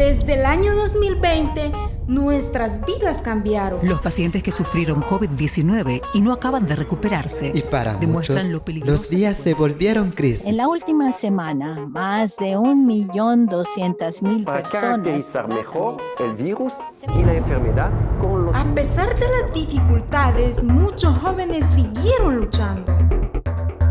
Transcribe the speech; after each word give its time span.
Desde 0.00 0.32
el 0.32 0.46
año 0.46 0.74
2020, 0.76 1.72
nuestras 2.06 2.80
vidas 2.86 3.20
cambiaron. 3.20 3.86
Los 3.86 4.00
pacientes 4.00 4.42
que 4.42 4.50
sufrieron 4.50 5.02
COVID-19 5.02 6.00
y 6.14 6.22
no 6.22 6.32
acaban 6.32 6.66
de 6.66 6.74
recuperarse 6.74 7.52
Y 7.54 7.60
para 7.60 7.96
demuestran 7.96 8.38
muchos, 8.38 8.50
lo 8.50 8.64
peligroso. 8.64 8.92
los 8.92 9.10
días 9.10 9.36
se 9.36 9.52
volvieron 9.52 10.10
crisis. 10.10 10.46
En 10.46 10.56
la 10.56 10.68
última 10.68 11.12
semana, 11.12 11.86
más 11.86 12.38
de 12.38 12.56
1.200.000 12.56 14.44
para 14.44 14.62
personas. 14.62 14.82
caracterizar 14.82 15.48
mejor 15.48 15.98
el 16.18 16.32
virus 16.32 16.72
y 17.14 17.22
la 17.22 17.34
enfermedad 17.34 17.90
con 18.22 18.46
los 18.46 18.56
A 18.56 18.64
pesar 18.74 19.14
de 19.18 19.26
las 19.28 19.52
dificultades, 19.52 20.64
muchos 20.64 21.14
jóvenes 21.18 21.66
siguieron 21.66 22.36
luchando, 22.36 22.90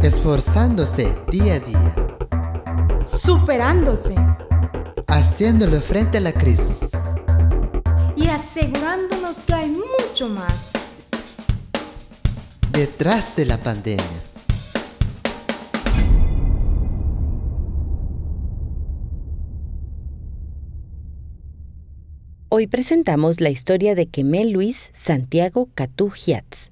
esforzándose 0.02 1.16
día 1.30 1.54
a 1.54 1.60
día, 1.60 1.96
superándose 3.06 4.16
haciéndolo 5.10 5.82
frente 5.82 6.20
a 6.20 6.22
la 6.22 6.34
crisis. 6.34 6.80
y 8.16 8.28
asegurándonos 8.28 9.38
que 9.40 9.54
hay 9.54 9.70
mucho 9.70 10.30
más. 10.30 10.72
Detrás 12.72 13.36
de 13.36 13.46
la 13.46 13.58
pandemia. 13.58 14.04
Hoy 22.50 22.68
presentamos 22.68 23.42
la 23.42 23.50
historia 23.50 23.96
de 23.96 24.08
Kemel 24.08 24.52
Luis 24.52 24.92
Santiago 24.94 25.70
Catú 25.76 26.12
Giatz, 26.12 26.72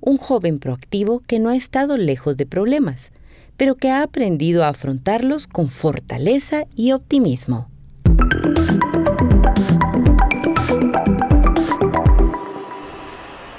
un 0.00 0.16
joven 0.18 0.58
proactivo 0.58 1.22
que 1.26 1.40
no 1.40 1.50
ha 1.50 1.56
estado 1.56 1.96
lejos 1.96 2.36
de 2.36 2.46
problemas, 2.46 3.10
pero 3.56 3.74
que 3.74 3.90
ha 3.90 4.02
aprendido 4.02 4.64
a 4.64 4.68
afrontarlos 4.68 5.46
con 5.46 5.68
fortaleza 5.68 6.66
y 6.74 6.92
optimismo. 6.92 7.73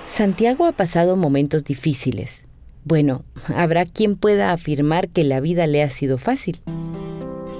Santiago 0.08 0.66
ha 0.66 0.72
pasado 0.72 1.18
momentos 1.18 1.66
difíciles. 1.66 2.46
Bueno, 2.86 3.26
habrá 3.54 3.86
quien 3.86 4.16
pueda 4.16 4.54
afirmar 4.54 5.10
que 5.10 5.24
la 5.24 5.42
vida 5.42 5.68
le 5.68 5.84
ha 5.84 5.90
sido 5.90 6.18
fácil. 6.18 6.62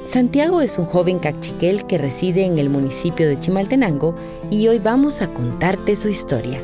Santiago 0.06 0.62
es 0.62 0.78
un 0.78 0.86
joven 0.86 1.20
cachiquel 1.20 1.86
que 1.86 1.98
reside 1.98 2.46
en 2.46 2.58
el 2.58 2.70
municipio 2.70 3.28
de 3.28 3.38
Chimaltenango 3.38 4.16
y 4.50 4.70
hoy 4.70 4.80
vamos 4.80 5.22
a 5.22 5.34
contarte 5.34 5.98
su 5.98 6.08
historia. 6.08 6.62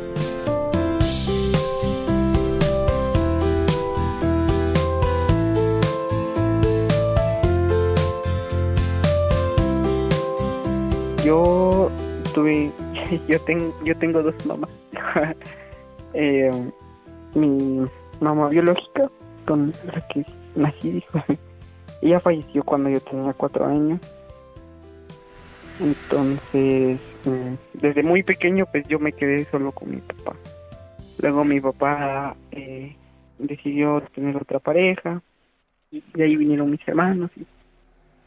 Yo 11.23 11.91
tuve, 12.33 12.71
yo 13.27 13.39
tengo, 13.41 13.73
yo 13.83 13.95
tengo 13.97 14.23
dos 14.23 14.45
mamás. 14.45 14.69
Eh, 16.13 16.51
mi 17.35 17.85
mamá 18.19 18.49
biológica, 18.49 19.09
con 19.45 19.71
la 19.85 20.05
que 20.09 20.25
nací, 20.57 21.01
ella 22.01 22.19
falleció 22.19 22.63
cuando 22.63 22.89
yo 22.89 22.99
tenía 22.99 23.31
cuatro 23.31 23.65
años. 23.65 24.01
Entonces, 25.79 26.99
mm, 27.23 27.79
desde 27.79 28.03
muy 28.03 28.23
pequeño, 28.23 28.65
pues 28.65 28.85
yo 28.89 28.99
me 28.99 29.13
quedé 29.13 29.45
solo 29.45 29.71
con 29.71 29.91
mi 29.91 30.01
papá. 30.01 30.35
Luego 31.21 31.45
mi 31.45 31.61
papá 31.61 32.35
eh, 32.51 32.93
decidió 33.39 34.01
tener 34.13 34.35
otra 34.35 34.59
pareja 34.59 35.21
y 35.91 36.03
de 36.13 36.25
ahí 36.25 36.35
vinieron 36.35 36.71
mis 36.71 36.85
hermanos 36.85 37.31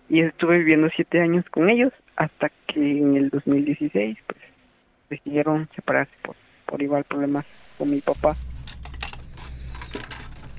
y 0.08 0.20
estuve 0.20 0.58
viviendo 0.58 0.88
siete 0.96 1.20
años 1.20 1.44
con 1.50 1.68
ellos 1.68 1.92
hasta 2.16 2.50
que 2.66 2.80
en 2.80 3.16
el 3.16 3.30
2016 3.30 4.16
pues 4.26 4.40
decidieron 5.10 5.68
separarse 5.74 6.12
por, 6.22 6.36
por 6.66 6.82
igual 6.82 7.04
problemas 7.04 7.44
con 7.78 7.90
mi 7.90 8.00
papá. 8.00 8.36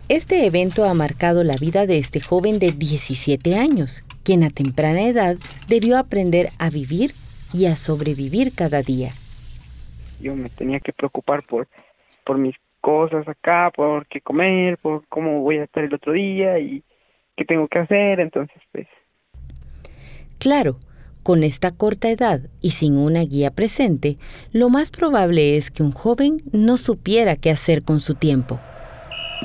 Este 0.08 0.46
evento 0.46 0.86
ha 0.86 0.94
marcado 0.94 1.44
la 1.44 1.56
vida 1.60 1.88
de 1.88 1.98
este 1.98 2.22
joven 2.22 2.60
de 2.60 2.72
17 2.72 3.56
años, 3.56 4.04
quien 4.24 4.44
a 4.44 4.50
temprana 4.50 5.02
edad 5.08 5.36
debió 5.68 5.98
aprender 5.98 6.50
a 6.60 6.70
vivir 6.70 7.12
y 7.54 7.66
a 7.66 7.76
sobrevivir 7.76 8.54
cada 8.54 8.84
día. 8.84 9.10
Yo 10.22 10.36
me 10.36 10.50
tenía 10.50 10.80
que 10.80 10.94
preocupar 10.94 11.42
por, 11.44 11.68
por 12.24 12.38
mis 12.38 12.56
cosas 12.82 13.28
acá, 13.28 13.72
por 13.76 14.06
qué 14.06 14.22
comer, 14.22 14.78
por 14.78 15.08
cómo 15.08 15.42
voy 15.42 15.58
a 15.58 15.64
estar 15.64 15.84
el 15.84 15.94
otro 15.94 16.14
día 16.14 16.60
y 16.60 16.84
qué 17.36 17.44
tengo 17.44 17.68
que 17.68 17.80
hacer, 17.80 18.20
entonces 18.20 18.62
pues 18.72 18.88
Claro, 20.38 20.78
con 21.26 21.44
esta 21.44 21.72
corta 21.72 22.10
edad 22.10 22.40
y 22.62 22.70
sin 22.70 23.00
una 23.00 23.22
guía 23.22 23.50
presente, 23.50 24.18
lo 24.54 24.70
más 24.70 24.92
probable 24.92 25.58
es 25.58 25.72
que 25.72 25.82
un 25.82 25.92
joven 25.92 26.38
no 26.54 26.78
supiera 26.78 27.36
qué 27.36 27.50
hacer 27.50 27.82
con 27.82 28.00
su 28.00 28.14
tiempo. 28.14 28.60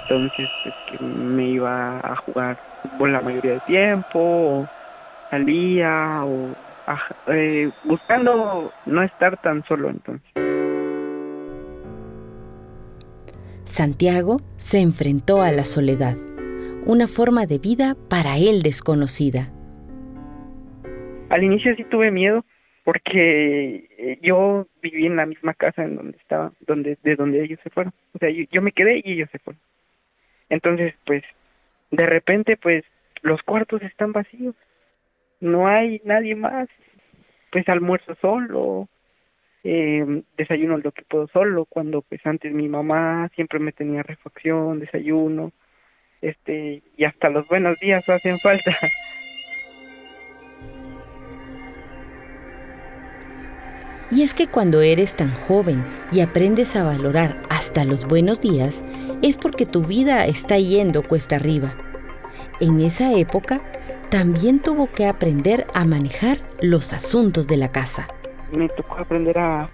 entonces 0.02 0.46
que 0.90 1.02
me 1.02 1.52
iba 1.52 2.00
a 2.00 2.16
jugar 2.16 2.60
la 3.00 3.22
mayoría 3.22 3.52
del 3.52 3.62
tiempo, 3.62 4.18
o 4.18 4.68
salía 5.30 6.22
o 6.22 6.54
eh, 7.28 7.70
buscando 7.84 8.70
no 8.84 9.02
estar 9.02 9.40
tan 9.40 9.64
solo 9.64 9.88
entonces. 9.88 10.30
Santiago 13.64 14.42
se 14.58 14.80
enfrentó 14.80 15.40
a 15.40 15.50
la 15.50 15.64
soledad, 15.64 16.18
una 16.84 17.08
forma 17.08 17.46
de 17.46 17.58
vida 17.58 17.96
para 18.10 18.36
él 18.36 18.60
desconocida. 18.62 19.50
Al 21.30 21.44
inicio 21.44 21.74
sí 21.76 21.84
tuve 21.84 22.10
miedo 22.10 22.44
porque 22.84 23.88
eh, 23.98 24.18
yo 24.20 24.66
viví 24.82 25.06
en 25.06 25.16
la 25.16 25.26
misma 25.26 25.54
casa 25.54 25.84
en 25.84 25.94
donde 25.96 26.18
estaba, 26.18 26.52
donde 26.66 26.98
de 27.02 27.14
donde 27.14 27.42
ellos 27.42 27.60
se 27.62 27.70
fueron. 27.70 27.92
O 28.14 28.18
sea, 28.18 28.30
yo, 28.30 28.44
yo 28.50 28.60
me 28.62 28.72
quedé 28.72 29.00
y 29.04 29.12
ellos 29.12 29.28
se 29.30 29.38
fueron. 29.38 29.60
Entonces, 30.48 30.94
pues, 31.06 31.22
de 31.92 32.04
repente, 32.04 32.56
pues, 32.56 32.84
los 33.22 33.40
cuartos 33.42 33.80
están 33.82 34.12
vacíos. 34.12 34.56
No 35.40 35.68
hay 35.68 36.00
nadie 36.04 36.34
más. 36.34 36.68
Pues 37.52 37.68
almuerzo 37.68 38.16
solo, 38.20 38.88
eh, 39.64 40.22
desayuno 40.36 40.78
lo 40.78 40.90
que 40.90 41.02
puedo 41.02 41.28
solo. 41.28 41.64
Cuando, 41.64 42.02
pues, 42.02 42.24
antes 42.26 42.52
mi 42.52 42.68
mamá 42.68 43.30
siempre 43.36 43.60
me 43.60 43.72
tenía 43.72 44.02
refacción, 44.02 44.80
desayuno, 44.80 45.52
este, 46.22 46.82
y 46.96 47.04
hasta 47.04 47.30
los 47.30 47.46
buenos 47.46 47.78
días 47.78 48.08
hacen 48.08 48.38
falta. 48.38 48.72
Y 54.12 54.22
es 54.22 54.34
que 54.34 54.48
cuando 54.48 54.80
eres 54.82 55.14
tan 55.14 55.30
joven 55.30 55.84
y 56.10 56.20
aprendes 56.20 56.74
a 56.74 56.82
valorar 56.82 57.36
hasta 57.48 57.84
los 57.84 58.08
buenos 58.08 58.40
días, 58.40 58.84
es 59.22 59.38
porque 59.38 59.66
tu 59.66 59.84
vida 59.84 60.26
está 60.26 60.58
yendo 60.58 61.06
cuesta 61.06 61.36
arriba. 61.36 61.74
En 62.60 62.80
esa 62.80 63.16
época, 63.16 63.60
también 64.10 64.60
tuvo 64.60 64.88
que 64.88 65.06
aprender 65.06 65.66
a 65.74 65.84
manejar 65.84 66.38
los 66.60 66.92
asuntos 66.92 67.46
de 67.46 67.56
la 67.56 67.70
casa. 67.70 68.08
me 68.52 68.68
tocó 68.70 68.96
aprender 68.96 69.38
a, 69.38 69.70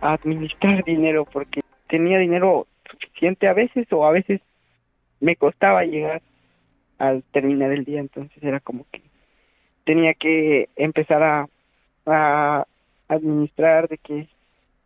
administrar 0.00 0.84
dinero 0.84 1.24
porque 1.24 1.60
tenía 1.88 2.18
dinero 2.18 2.66
suficiente 2.88 3.48
a 3.48 3.52
veces 3.52 3.86
o 3.92 4.04
a 4.04 4.12
veces 4.12 4.40
me 5.20 5.34
costaba 5.34 5.84
llegar 5.84 6.22
al 6.98 7.24
terminar 7.32 7.72
el 7.72 7.84
día 7.84 7.98
entonces 7.98 8.40
era 8.40 8.60
como 8.60 8.86
que 8.92 9.02
tenía 9.84 10.14
que 10.14 10.68
empezar 10.76 11.48
a 12.06 12.64
administrar 13.08 13.88
de 13.88 13.98
que 13.98 14.28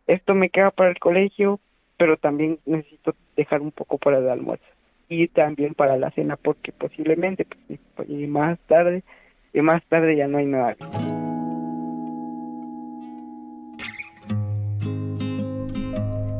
esto 0.07 0.33
me 0.33 0.49
queda 0.49 0.71
para 0.71 0.89
el 0.89 0.99
colegio 0.99 1.59
pero 1.97 2.17
también 2.17 2.59
necesito 2.65 3.15
dejar 3.35 3.61
un 3.61 3.71
poco 3.71 3.97
para 3.97 4.17
el 4.17 4.29
almuerzo 4.29 4.65
y 5.09 5.27
también 5.27 5.73
para 5.73 5.97
la 5.97 6.11
cena 6.11 6.37
porque 6.37 6.71
posiblemente 6.71 7.45
pues, 7.95 8.09
y 8.09 8.27
más 8.27 8.59
tarde 8.67 9.03
y 9.53 9.61
más 9.61 9.83
tarde 9.85 10.15
ya 10.15 10.27
no 10.27 10.37
hay 10.37 10.45
nada 10.45 10.75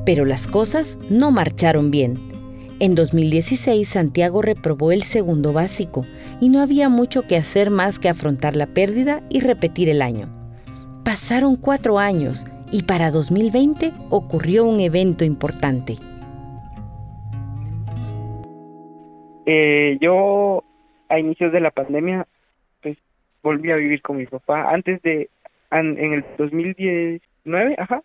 Pero 0.06 0.26
las 0.26 0.48
cosas 0.48 1.00
no 1.10 1.32
marcharon 1.32 1.90
bien. 1.90 2.16
En 2.82 2.94
2016 2.94 3.88
Santiago 3.88 4.42
reprobó 4.42 4.92
el 4.92 5.04
segundo 5.04 5.54
básico 5.54 6.06
y 6.42 6.50
no 6.50 6.60
había 6.60 6.90
mucho 6.90 7.26
que 7.26 7.38
hacer 7.38 7.70
más 7.70 8.00
que 8.00 8.10
afrontar 8.10 8.58
la 8.58 8.68
pérdida 8.68 9.22
y 9.30 9.40
repetir 9.40 9.88
el 9.88 10.02
año. 10.02 10.43
Pasaron 11.04 11.58
cuatro 11.58 12.00
años 12.00 12.46
y 12.72 12.84
para 12.84 13.12
2020 13.12 13.92
ocurrió 14.10 14.64
un 14.66 14.80
evento 14.80 15.26
importante. 15.26 15.96
Eh, 19.46 19.98
yo 20.00 20.64
a 21.10 21.20
inicios 21.20 21.52
de 21.52 21.60
la 21.60 21.72
pandemia 21.72 22.26
pues 22.82 22.98
volví 23.42 23.72
a 23.72 23.76
vivir 23.76 24.02
con 24.02 24.18
mi 24.18 24.26
papá. 24.26 24.70
Antes 24.72 25.02
de 25.02 25.30
an- 25.70 25.98
en 26.00 26.14
el 26.14 26.26
2019 26.38 27.76
ajá 27.78 28.02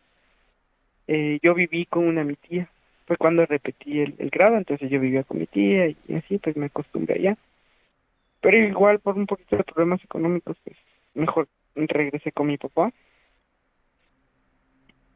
eh, 1.07 1.39
yo 1.43 1.55
viví 1.55 1.87
con 1.87 2.05
una 2.07 2.25
mi 2.25 2.35
tía. 2.35 2.69
Fue 3.07 3.17
cuando 3.17 3.47
repetí 3.47 4.01
el, 4.01 4.15
el 4.19 4.29
grado 4.31 4.57
entonces 4.57 4.91
yo 4.91 4.99
vivía 5.01 5.23
con 5.23 5.39
mi 5.39 5.47
tía 5.47 5.87
y 5.87 5.97
así 6.17 6.39
pues 6.39 6.57
me 6.57 6.67
acostumbré 6.67 7.15
allá. 7.21 7.37
Pero 8.41 8.57
igual 8.59 8.99
por 8.99 9.17
un 9.17 9.27
poquito 9.27 9.57
de 9.57 9.65
problemas 9.65 10.03
económicos 10.03 10.57
pues 10.65 10.77
mejor 11.15 11.47
regresé 11.87 12.33
con 12.33 12.47
mi 12.49 12.57
papá 12.57 12.93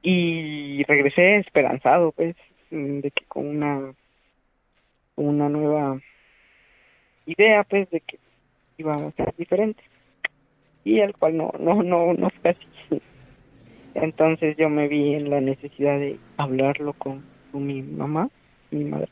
y 0.03 0.83
regresé 0.85 1.37
esperanzado, 1.39 2.13
pues, 2.13 2.37
de 2.71 3.11
que 3.11 3.25
con 3.27 3.47
una 3.47 3.95
una 5.15 5.49
nueva 5.49 6.01
idea, 7.27 7.65
pues, 7.65 7.91
de 7.91 8.01
que 8.01 8.19
iba 8.79 8.95
a 8.95 9.11
ser 9.13 9.35
diferente 9.37 9.83
y 10.85 11.01
al 11.01 11.17
cual 11.17 11.37
no 11.37 11.53
no 11.59 11.83
no 11.83 12.13
no 12.15 12.31
fue 12.31 12.51
así. 12.51 13.01
Entonces 13.95 14.57
yo 14.57 14.69
me 14.69 14.89
vi 14.89 15.15
en 15.15 15.31
la 15.31 15.41
necesidad 15.41 15.99
de 15.99 16.19
hablarlo 16.39 16.95
con, 16.95 17.23
con 17.51 17.67
mi 17.67 17.83
mamá, 17.83 18.31
mi 18.71 18.85
madre. 18.85 19.09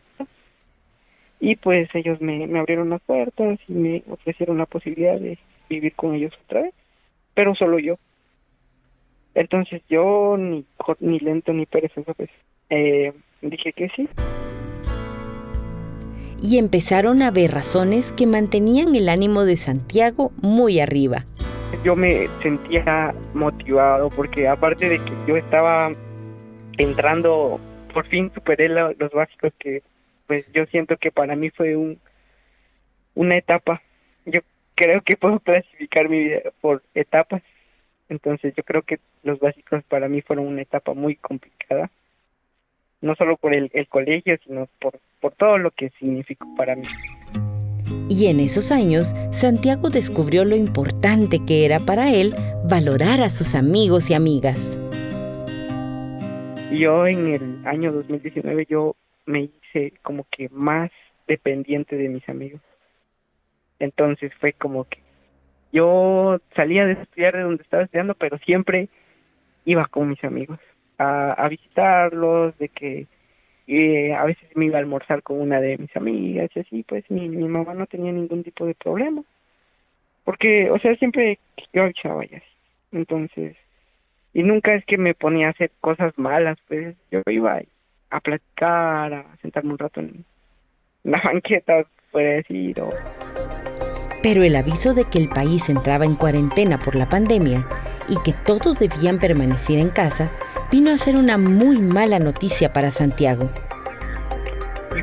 Y 1.38 1.56
pues 1.56 1.88
ellos 1.94 2.20
me, 2.20 2.47
me 2.47 2.58
abrieron 2.58 2.91
las 2.91 3.02
puertas 3.02 3.58
y 3.69 3.73
me 3.73 4.02
ofrecieron 4.08 4.58
la 4.58 4.67
posibilidad 4.67 5.19
de 5.19 5.38
vivir 5.69 5.94
con 5.94 6.14
ellos 6.14 6.32
otra 6.44 6.62
vez, 6.62 6.75
pero 7.41 7.55
solo 7.55 7.79
yo. 7.79 7.95
Entonces 9.35 9.81
yo, 9.89 10.37
ni, 10.37 10.63
ni 10.99 11.19
lento 11.21 11.55
ni 11.55 11.65
perezoso, 11.65 12.13
pues 12.13 12.29
eh, 12.69 13.15
dije 13.41 13.73
que 13.73 13.89
sí. 13.97 14.07
Y 16.43 16.59
empezaron 16.59 17.23
a 17.23 17.31
ver 17.31 17.53
razones 17.53 18.13
que 18.13 18.27
mantenían 18.27 18.95
el 18.95 19.09
ánimo 19.09 19.45
de 19.45 19.57
Santiago 19.57 20.33
muy 20.43 20.81
arriba. 20.81 21.25
Yo 21.83 21.97
me 21.97 22.29
sentía 22.43 23.15
motivado 23.33 24.11
porque 24.11 24.47
aparte 24.47 24.91
de 24.91 24.99
que 24.99 25.13
yo 25.27 25.39
estaba 25.39 25.93
entrando, 26.77 27.59
por 27.95 28.07
fin 28.09 28.31
superé 28.35 28.69
los 28.69 29.13
básicos 29.15 29.55
que 29.59 29.83
pues 30.27 30.45
yo 30.53 30.67
siento 30.67 30.99
que 30.99 31.11
para 31.11 31.37
mí 31.37 31.49
fue 31.49 31.75
un 31.75 31.99
una 33.15 33.39
etapa. 33.39 33.81
Yo 34.27 34.41
creo 34.81 35.03
que 35.03 35.17
puedo 35.17 35.41
clasificar 35.41 36.09
mi 36.09 36.25
vida 36.25 36.41
por 36.62 36.82
etapas. 36.94 37.43
Entonces 38.09 38.55
yo 38.56 38.62
creo 38.62 38.81
que 38.81 38.99
los 39.23 39.38
básicos 39.38 39.85
para 39.85 40.09
mí 40.09 40.23
fueron 40.23 40.47
una 40.47 40.62
etapa 40.62 40.94
muy 40.94 41.17
complicada. 41.17 41.91
No 43.03 43.15
solo 43.15 43.37
por 43.37 43.55
el, 43.55 43.71
el 43.75 43.87
colegio, 43.88 44.38
sino 44.44 44.69
por, 44.81 44.99
por 45.21 45.32
todo 45.32 45.59
lo 45.59 45.71
que 45.71 45.91
significó 45.99 46.47
para 46.56 46.77
mí. 46.77 46.82
Y 48.09 48.27
en 48.27 48.41
esos 48.41 48.73
años, 48.73 49.15
Santiago 49.32 49.91
descubrió 49.91 50.44
lo 50.44 50.56
importante 50.56 51.41
que 51.47 51.67
era 51.67 51.79
para 51.79 52.12
él 52.12 52.35
valorar 52.65 53.21
a 53.21 53.29
sus 53.29 53.55
amigos 53.55 54.09
y 54.11 54.15
amigas. 54.15 54.79
Yo 56.73 57.06
en 57.06 57.35
el 57.35 57.67
año 57.67 57.93
2019 57.93 58.67
yo 58.69 58.97
me 59.26 59.50
hice 59.50 59.93
como 60.03 60.25
que 60.31 60.49
más 60.50 60.91
dependiente 61.29 61.97
de 61.97 62.09
mis 62.09 62.26
amigos. 62.29 62.61
Entonces 63.81 64.32
fue 64.38 64.53
como 64.53 64.85
que 64.85 64.99
yo 65.73 66.38
salía 66.55 66.87
de 66.87 66.93
estudiar 66.93 67.35
de 67.35 67.43
donde 67.43 67.62
estaba 67.62 67.85
estudiando, 67.85 68.15
pero 68.15 68.38
siempre 68.38 68.88
iba 69.65 69.87
con 69.87 70.09
mis 70.09 70.23
amigos 70.25 70.59
a, 70.99 71.49
visitarlos, 71.49 72.56
de 72.59 72.69
que 72.69 73.06
eh, 73.67 74.12
a 74.12 74.25
veces 74.25 74.49
me 74.55 74.67
iba 74.67 74.77
a 74.77 74.81
almorzar 74.81 75.23
con 75.23 75.41
una 75.41 75.61
de 75.61 75.79
mis 75.79 75.94
amigas 75.97 76.50
y 76.55 76.61
así, 76.61 76.85
pues 76.87 77.11
mi, 77.11 77.29
mi 77.29 77.49
mamá 77.49 77.73
no 77.73 77.87
tenía 77.87 78.12
ningún 78.12 78.43
tipo 78.43 78.67
de 78.67 78.75
problema. 78.75 79.23
Porque, 80.25 80.71
o 80.71 80.79
sea, 80.79 80.94
siempre 80.97 81.38
yo 81.73 81.87
echaba 81.87 82.25
y 82.25 82.35
así. 82.35 82.47
Entonces, 82.93 83.56
y 84.35 84.43
nunca 84.43 84.75
es 84.75 84.85
que 84.85 84.99
me 84.99 85.15
ponía 85.15 85.49
a 85.49 85.50
hacer 85.50 85.71
cosas 85.81 86.17
malas, 86.19 86.59
pues 86.69 86.97
yo 87.11 87.23
iba 87.26 87.61
a 88.11 88.21
platicar, 88.21 89.15
a 89.15 89.37
sentarme 89.41 89.73
un 89.73 89.79
rato 89.79 90.00
en 90.00 90.25
la 91.05 91.21
banqueta, 91.25 91.87
puede 92.11 92.37
decir, 92.37 92.81
o 92.81 92.93
pero 94.23 94.43
el 94.43 94.57
aviso 94.57 94.95
de 94.95 95.05
que 95.05 95.19
el 95.19 95.29
país 95.29 95.69
entraba 95.69 96.05
en 96.05 96.15
cuarentena 96.15 96.79
por 96.79 96.95
la 96.95 97.09
pandemia 97.09 97.67
y 98.09 98.17
que 98.23 98.33
todos 98.45 98.79
debían 98.79 99.19
permanecer 99.19 99.79
en 99.79 99.91
casa 99.91 100.31
vino 100.71 100.91
a 100.91 100.97
ser 100.97 101.17
una 101.17 101.39
muy 101.39 101.79
mala 101.79 102.19
noticia 102.19 102.73
para 102.73 102.91
Santiago. 102.91 103.51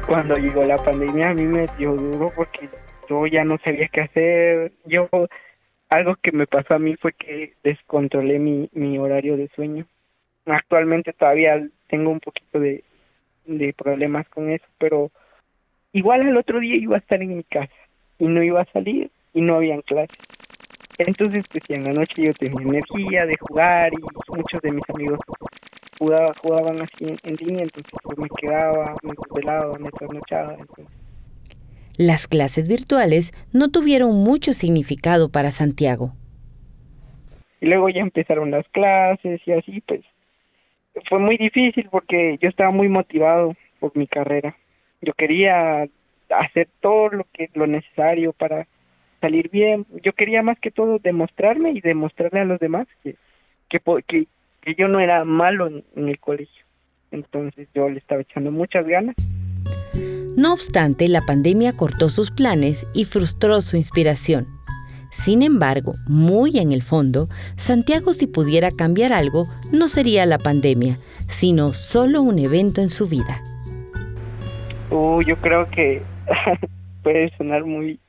Cuando 0.05 0.37
llegó 0.37 0.63
la 0.63 0.77
pandemia 0.77 1.29
a 1.29 1.33
mí 1.33 1.43
me 1.43 1.67
dio 1.77 1.93
duro 1.93 2.31
porque 2.35 2.69
yo 3.09 3.25
ya 3.27 3.43
no 3.43 3.57
sabía 3.59 3.89
qué 3.89 4.01
hacer. 4.01 4.71
Yo 4.85 5.09
algo 5.89 6.15
que 6.21 6.31
me 6.31 6.47
pasó 6.47 6.75
a 6.75 6.79
mí 6.79 6.95
fue 6.95 7.13
que 7.13 7.53
descontrolé 7.63 8.39
mi, 8.39 8.69
mi 8.73 8.97
horario 8.97 9.35
de 9.35 9.49
sueño. 9.55 9.85
Actualmente 10.45 11.11
todavía 11.13 11.67
tengo 11.87 12.11
un 12.11 12.19
poquito 12.19 12.59
de, 12.59 12.83
de 13.45 13.73
problemas 13.73 14.27
con 14.29 14.49
eso, 14.49 14.65
pero 14.77 15.11
igual 15.91 16.21
al 16.21 16.37
otro 16.37 16.59
día 16.59 16.75
iba 16.75 16.95
a 16.95 16.99
estar 16.99 17.21
en 17.21 17.35
mi 17.35 17.43
casa 17.43 17.73
y 18.19 18.27
no 18.27 18.43
iba 18.43 18.61
a 18.61 18.71
salir 18.71 19.09
y 19.33 19.41
no 19.41 19.55
habían 19.55 19.81
clases. 19.81 20.19
Entonces, 20.99 21.43
pues 21.51 21.63
en 21.69 21.83
la 21.85 21.93
noche 21.93 22.23
yo 22.25 22.33
tenía 22.33 22.61
energía 22.61 23.25
de 23.25 23.37
jugar 23.37 23.91
y 23.93 23.97
muchos 24.35 24.61
de 24.61 24.71
mis 24.71 24.89
amigos 24.89 25.19
jugaban, 25.99 26.31
jugaban 26.41 26.81
así 26.81 27.05
en, 27.05 27.35
línea, 27.35 27.63
entonces 27.63 27.93
yo 28.03 28.21
me 28.21 28.29
quedaba, 28.29 28.95
me 29.03 29.13
desvelaba, 29.13 29.77
me 29.77 29.91
trasnochaba. 29.91 30.53
Entonces. 30.53 30.87
Las 31.97 32.27
clases 32.27 32.67
virtuales 32.67 33.31
no 33.53 33.69
tuvieron 33.69 34.15
mucho 34.15 34.53
significado 34.53 35.31
para 35.31 35.51
Santiago. 35.51 36.13
Y 37.61 37.67
luego 37.67 37.89
ya 37.89 38.01
empezaron 38.01 38.51
las 38.51 38.67
clases 38.69 39.41
y 39.45 39.51
así, 39.51 39.81
pues 39.81 40.01
fue 41.09 41.19
muy 41.19 41.37
difícil 41.37 41.87
porque 41.91 42.37
yo 42.41 42.49
estaba 42.49 42.71
muy 42.71 42.87
motivado 42.87 43.55
por 43.79 43.95
mi 43.95 44.07
carrera. 44.07 44.55
Yo 45.01 45.13
quería 45.13 45.87
hacer 46.29 46.67
todo 46.81 47.09
lo 47.09 47.25
que 47.33 47.49
lo 47.53 47.67
necesario 47.67 48.33
para 48.33 48.67
salir 49.21 49.49
bien. 49.49 49.85
Yo 50.03 50.13
quería 50.13 50.43
más 50.43 50.59
que 50.59 50.71
todo 50.71 50.99
demostrarme 50.99 51.71
y 51.71 51.81
demostrarle 51.81 52.41
a 52.41 52.45
los 52.45 52.59
demás 52.59 52.87
que 53.03 53.15
que, 53.69 53.81
que, 54.07 54.27
que 54.61 54.75
yo 54.75 54.87
no 54.87 54.99
era 54.99 55.23
malo 55.25 55.67
en, 55.67 55.83
en 55.95 56.09
el 56.09 56.19
colegio. 56.19 56.65
Entonces 57.11 57.67
yo 57.73 57.89
le 57.89 57.99
estaba 57.99 58.21
echando 58.21 58.51
muchas 58.51 58.85
ganas. 58.85 59.15
No 60.35 60.53
obstante, 60.53 61.07
la 61.07 61.21
pandemia 61.21 61.73
cortó 61.73 62.09
sus 62.09 62.31
planes 62.31 62.85
y 62.93 63.05
frustró 63.05 63.61
su 63.61 63.77
inspiración. 63.77 64.47
Sin 65.11 65.41
embargo, 65.41 65.93
muy 66.07 66.59
en 66.59 66.71
el 66.71 66.83
fondo, 66.83 67.27
Santiago 67.55 68.13
si 68.13 68.27
pudiera 68.27 68.69
cambiar 68.71 69.13
algo, 69.13 69.47
no 69.71 69.87
sería 69.87 70.25
la 70.25 70.37
pandemia, 70.37 70.97
sino 71.27 71.73
solo 71.73 72.21
un 72.21 72.37
evento 72.37 72.81
en 72.81 72.89
su 72.89 73.07
vida. 73.07 73.41
Uh, 74.91 75.21
yo 75.23 75.37
creo 75.37 75.69
que 75.71 76.03
puede 77.03 77.29
sonar 77.37 77.63
muy 77.63 77.99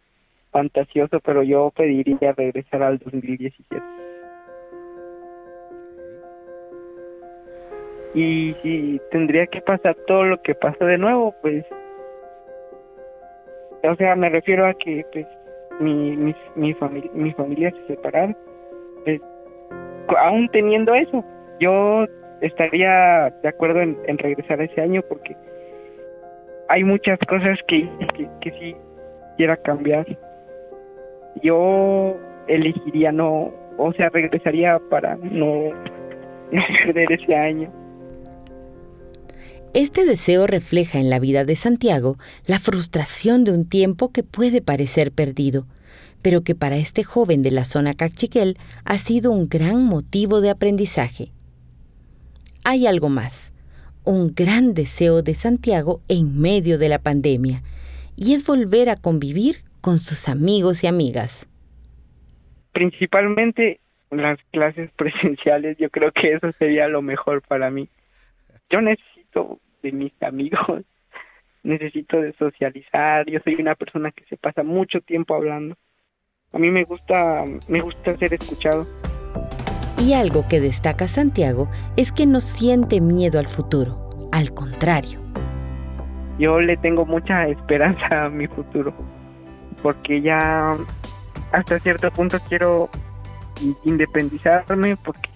fantasioso, 0.50 1.20
pero 1.20 1.43
yo 1.43 1.70
pediría 1.76 2.32
regresar 2.32 2.82
al 2.82 2.99
2017. 2.99 3.82
Y 8.14 8.54
si 8.62 9.00
tendría 9.11 9.47
que 9.47 9.61
pasar 9.61 9.95
todo 10.07 10.25
lo 10.25 10.43
que 10.43 10.54
pasó 10.54 10.85
de 10.85 10.99
nuevo, 10.99 11.35
pues, 11.43 11.64
o 13.85 13.95
sea, 13.97 14.16
me 14.16 14.31
refiero 14.31 14.66
a 14.66 14.75
que, 14.75 15.04
pues, 15.12 15.26
mi, 15.78 16.16
mi, 16.16 16.35
mi, 16.57 16.75
familia, 16.75 17.11
mi 17.14 17.33
familia 17.35 17.71
se 17.71 17.95
separara. 17.95 18.35
Pues, 19.04 19.21
aún 20.19 20.49
teniendo 20.49 20.95
eso, 20.95 21.25
yo 21.61 22.07
estaría 22.40 23.33
de 23.43 23.49
acuerdo 23.49 23.83
en 23.83 24.19
regresar 24.19 24.61
ese 24.62 24.81
año 24.81 25.02
porque 25.09 25.37
hay 26.69 26.85
muchas 26.85 27.19
cosas 27.29 27.59
que, 27.67 27.89
que, 28.15 28.29
que 28.41 28.51
sí 28.59 28.77
quiera 29.37 29.57
cambiar. 29.57 30.07
Yo 31.43 32.17
elegiría 32.47 33.13
no, 33.13 33.53
o 33.79 33.93
sea, 33.95 34.09
regresaría 34.11 34.79
para 34.91 35.17
no, 35.17 35.71
no 36.53 36.63
perder 36.85 37.13
ese 37.13 37.35
año. 37.35 37.73
Este 39.75 40.05
deseo 40.07 40.47
refleja 40.47 40.99
en 40.99 41.11
la 41.11 41.19
vida 41.19 41.45
de 41.45 41.55
Santiago 41.55 42.17
la 42.47 42.59
frustración 42.59 43.45
de 43.45 43.53
un 43.53 43.69
tiempo 43.69 44.13
que 44.13 44.23
puede 44.23 44.63
parecer 44.63 45.13
perdido, 45.13 45.67
pero 46.23 46.43
que 46.43 46.55
para 46.55 46.77
este 46.77 47.05
joven 47.05 47.43
de 47.43 47.51
la 47.51 47.65
zona 47.65 47.95
Cachiquel 47.95 48.57
ha 48.85 48.99
sido 48.99 49.31
un 49.31 49.49
gran 49.49 49.85
motivo 49.85 50.41
de 50.41 50.51
aprendizaje. 50.51 51.33
Hay 52.65 52.87
algo 52.87 53.09
más, 53.09 53.53
un 54.09 54.35
gran 54.35 54.73
deseo 54.73 55.21
de 55.23 55.35
Santiago 55.35 56.00
en 56.09 56.41
medio 56.41 56.79
de 56.79 56.88
la 56.88 56.99
pandemia, 56.99 57.61
y 58.17 58.33
es 58.33 58.47
volver 58.47 58.88
a 58.88 58.97
convivir 58.97 59.57
con 59.83 59.99
sus 59.99 60.31
amigos 60.31 60.83
y 60.83 60.87
amigas. 60.87 61.47
Principalmente 62.73 63.81
las 64.11 64.38
clases 64.50 64.91
presenciales, 64.97 65.77
yo 65.77 65.91
creo 65.91 66.11
que 66.12 66.33
eso 66.33 66.50
sería 66.59 66.88
lo 66.88 67.03
mejor 67.03 67.43
para 67.43 67.71
mí. 67.71 67.88
Yo 68.71 68.81
necesito 68.81 69.61
de 69.83 69.93
mis 69.93 70.23
amigos, 70.23 70.85
necesito 71.62 72.19
de 72.19 72.33
socializar, 72.33 73.27
yo 73.27 73.41
soy 73.45 73.57
una 73.57 73.75
persona 73.75 74.11
que 74.11 74.25
se 74.25 74.38
pasa 74.38 74.62
mucho 74.62 75.03
tiempo 75.03 75.35
hablando. 75.35 75.77
A 76.53 76.59
mí 76.59 76.71
me 76.71 76.85
gusta 76.85 77.45
me 77.69 77.81
gusta 77.81 78.17
ser 78.17 78.33
escuchado. 78.33 78.87
Y 80.00 80.12
algo 80.12 80.47
que 80.47 80.61
destaca 80.61 81.09
Santiago 81.09 81.69
es 81.97 82.12
que 82.12 82.25
no 82.25 82.40
siente 82.40 83.00
miedo 83.00 83.40
al 83.40 83.49
futuro, 83.49 84.28
al 84.31 84.55
contrario. 84.55 85.21
Yo 86.38 86.61
le 86.61 86.76
tengo 86.76 87.05
mucha 87.05 87.49
esperanza 87.49 88.26
a 88.26 88.28
mi 88.31 88.47
futuro, 88.47 88.95
porque 89.83 90.23
ya 90.23 90.71
hasta 91.50 91.81
cierto 91.81 92.12
punto 92.12 92.38
quiero 92.49 92.88
independizarme 93.85 94.97
porque 94.97 95.31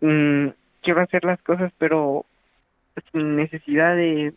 mm, 0.00 0.48
quiero 0.82 1.02
hacer 1.02 1.22
las 1.24 1.40
cosas, 1.42 1.70
pero 1.76 2.24
sin 3.12 3.36
necesidad 3.36 3.96
de, 3.96 4.32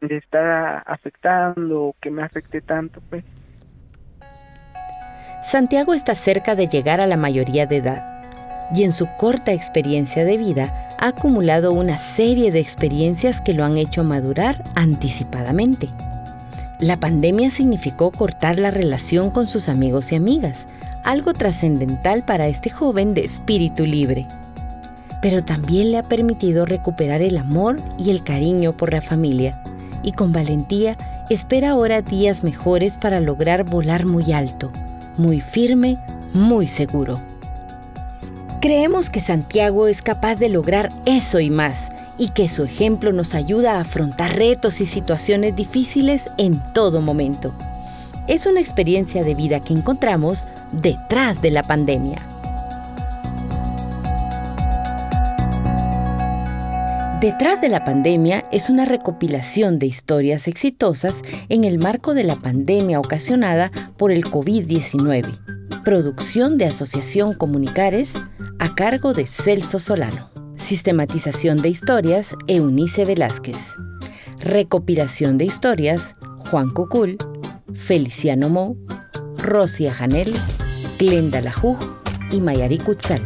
de 0.00 0.16
estar 0.16 0.82
afectando 0.86 1.82
o 1.82 1.96
que 2.00 2.10
me 2.10 2.22
afecte 2.22 2.62
tanto, 2.62 3.02
pues. 3.10 3.22
Santiago 5.42 5.92
está 5.92 6.14
cerca 6.14 6.54
de 6.54 6.68
llegar 6.68 7.02
a 7.02 7.06
la 7.06 7.18
mayoría 7.18 7.66
de 7.66 7.76
edad 7.76 8.13
y 8.74 8.84
en 8.84 8.92
su 8.92 9.06
corta 9.16 9.52
experiencia 9.52 10.24
de 10.24 10.36
vida 10.36 10.72
ha 10.98 11.08
acumulado 11.08 11.72
una 11.72 11.98
serie 11.98 12.50
de 12.50 12.60
experiencias 12.60 13.40
que 13.40 13.52
lo 13.52 13.64
han 13.64 13.76
hecho 13.76 14.04
madurar 14.04 14.62
anticipadamente. 14.74 15.88
La 16.80 16.98
pandemia 16.98 17.50
significó 17.50 18.10
cortar 18.10 18.58
la 18.58 18.70
relación 18.70 19.30
con 19.30 19.46
sus 19.46 19.68
amigos 19.68 20.12
y 20.12 20.16
amigas, 20.16 20.66
algo 21.02 21.32
trascendental 21.32 22.24
para 22.24 22.48
este 22.48 22.70
joven 22.70 23.14
de 23.14 23.22
espíritu 23.22 23.86
libre. 23.86 24.26
Pero 25.22 25.44
también 25.44 25.90
le 25.90 25.98
ha 25.98 26.02
permitido 26.02 26.66
recuperar 26.66 27.22
el 27.22 27.38
amor 27.38 27.76
y 27.98 28.10
el 28.10 28.24
cariño 28.24 28.72
por 28.72 28.92
la 28.92 29.00
familia, 29.00 29.62
y 30.02 30.12
con 30.12 30.32
valentía 30.32 30.96
espera 31.30 31.70
ahora 31.70 32.02
días 32.02 32.42
mejores 32.42 32.98
para 32.98 33.20
lograr 33.20 33.64
volar 33.64 34.04
muy 34.04 34.32
alto, 34.32 34.70
muy 35.16 35.40
firme, 35.40 35.96
muy 36.34 36.68
seguro. 36.68 37.18
Creemos 38.64 39.10
que 39.10 39.20
Santiago 39.20 39.88
es 39.88 40.00
capaz 40.00 40.36
de 40.36 40.48
lograr 40.48 40.88
eso 41.04 41.38
y 41.38 41.50
más, 41.50 41.90
y 42.16 42.30
que 42.30 42.48
su 42.48 42.64
ejemplo 42.64 43.12
nos 43.12 43.34
ayuda 43.34 43.74
a 43.74 43.80
afrontar 43.80 44.36
retos 44.36 44.80
y 44.80 44.86
situaciones 44.86 45.54
difíciles 45.54 46.30
en 46.38 46.58
todo 46.72 47.02
momento. 47.02 47.54
Es 48.26 48.46
una 48.46 48.60
experiencia 48.60 49.22
de 49.22 49.34
vida 49.34 49.60
que 49.60 49.74
encontramos 49.74 50.46
detrás 50.72 51.42
de 51.42 51.50
la 51.50 51.62
pandemia. 51.62 52.16
Detrás 57.20 57.60
de 57.60 57.68
la 57.68 57.84
pandemia 57.84 58.44
es 58.50 58.70
una 58.70 58.86
recopilación 58.86 59.78
de 59.78 59.88
historias 59.88 60.48
exitosas 60.48 61.16
en 61.50 61.64
el 61.64 61.78
marco 61.78 62.14
de 62.14 62.24
la 62.24 62.36
pandemia 62.36 62.98
ocasionada 62.98 63.70
por 63.98 64.10
el 64.10 64.24
COVID-19. 64.24 65.63
Producción 65.84 66.56
de 66.56 66.64
Asociación 66.64 67.34
Comunicares 67.34 68.14
a 68.58 68.74
cargo 68.74 69.12
de 69.12 69.26
Celso 69.26 69.78
Solano. 69.78 70.30
Sistematización 70.56 71.58
de 71.58 71.68
historias, 71.68 72.34
Eunice 72.46 73.04
Velázquez. 73.04 73.58
Recopilación 74.38 75.36
de 75.36 75.44
historias, 75.44 76.14
Juan 76.50 76.70
Cucul, 76.70 77.18
Feliciano 77.74 78.48
Mo, 78.48 78.78
Rosia 79.36 79.92
Janel, 79.92 80.32
Glenda 80.98 81.42
Lajuj 81.42 81.76
y 82.30 82.40
Mayari 82.40 82.78
Kutzal. 82.78 83.20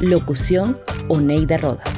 Locución, 0.00 0.78
Oneida 1.08 1.56
Rodas. 1.56 1.93